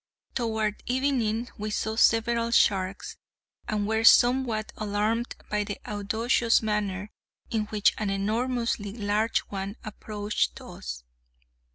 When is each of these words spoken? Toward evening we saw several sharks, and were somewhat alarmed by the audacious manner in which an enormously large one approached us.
Toward 0.33 0.81
evening 0.87 1.49
we 1.59 1.69
saw 1.69 1.95
several 1.95 2.49
sharks, 2.49 3.17
and 3.67 3.85
were 3.87 4.03
somewhat 4.03 4.71
alarmed 4.75 5.35
by 5.47 5.63
the 5.63 5.77
audacious 5.87 6.63
manner 6.63 7.11
in 7.51 7.65
which 7.65 7.93
an 7.99 8.09
enormously 8.09 8.93
large 8.93 9.41
one 9.51 9.75
approached 9.83 10.59
us. 10.59 11.03